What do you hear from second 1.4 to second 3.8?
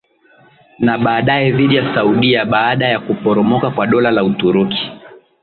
dhidi ya Saudia Baada ya kuporomoka